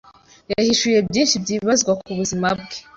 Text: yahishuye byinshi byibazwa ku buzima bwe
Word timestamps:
yahishuye 0.51 0.97
byinshi 1.07 1.35
byibazwa 1.43 1.91
ku 2.01 2.09
buzima 2.17 2.47
bwe 2.59 2.77